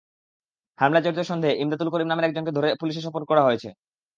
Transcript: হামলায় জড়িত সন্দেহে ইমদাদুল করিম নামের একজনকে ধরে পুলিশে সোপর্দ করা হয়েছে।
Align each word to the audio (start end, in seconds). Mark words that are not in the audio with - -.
হামলায় 0.79 1.03
জড়িত 1.05 1.21
সন্দেহে 1.29 1.59
ইমদাদুল 1.61 1.89
করিম 1.91 2.07
নামের 2.09 2.27
একজনকে 2.27 2.51
ধরে 2.57 2.69
পুলিশে 2.81 3.01
সোপর্দ 3.05 3.25
করা 3.27 3.45
হয়েছে। 3.47 3.69